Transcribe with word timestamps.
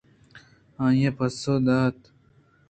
آئی 0.83 1.01
ءَ 1.09 1.17
پسّہ 1.17 1.55
دات 1.65 1.99